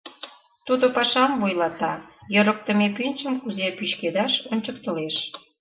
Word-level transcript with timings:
Тудо 0.67 0.85
пашам 0.95 1.31
вуйлата, 1.39 1.93
йӧрыктымӧ 2.33 2.87
пӱнчым 2.95 3.33
кузе 3.41 3.67
пӱчкедаш, 3.77 4.33
ончыктылеш. 4.51 5.15